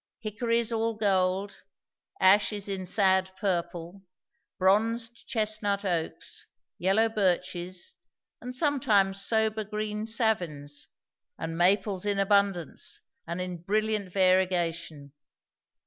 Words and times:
Hickories 0.23 0.71
all 0.75 0.95
gold, 0.95 1.61
ashes 2.19 2.67
in 2.67 2.87
sad 2.87 3.29
purple, 3.37 4.01
bronzed 4.57 5.27
chestnut 5.27 5.85
oaks, 5.85 6.47
yellow 6.79 7.07
birches, 7.07 7.93
and 8.41 8.55
sometimes 8.55 9.23
sober 9.23 9.63
green 9.63 10.07
savins; 10.07 10.87
and 11.37 11.55
maples 11.55 12.03
in 12.07 12.17
abundance 12.17 13.01
and 13.27 13.39
in 13.39 13.61
brilliant 13.61 14.11
variegation. 14.11 15.13